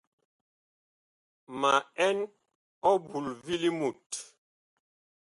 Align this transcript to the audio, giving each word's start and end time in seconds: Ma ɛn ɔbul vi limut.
Ma 1.59 1.73
ɛn 2.07 2.17
ɔbul 2.91 3.25
vi 3.43 3.55
limut. 3.61 4.09